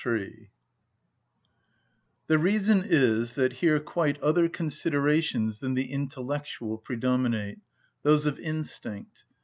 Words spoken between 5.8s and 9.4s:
intellectual predominate,—those of instinct.